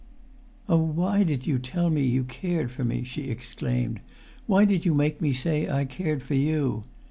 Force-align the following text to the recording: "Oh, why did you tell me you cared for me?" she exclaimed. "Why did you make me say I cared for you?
"Oh, 0.67 0.81
why 0.81 1.23
did 1.23 1.45
you 1.45 1.59
tell 1.59 1.91
me 1.91 2.03
you 2.03 2.23
cared 2.23 2.71
for 2.71 2.83
me?" 2.83 3.03
she 3.03 3.25
exclaimed. 3.29 3.99
"Why 4.47 4.65
did 4.65 4.83
you 4.83 4.95
make 4.95 5.21
me 5.21 5.31
say 5.31 5.69
I 5.69 5.85
cared 5.85 6.23
for 6.23 6.33
you? 6.33 6.85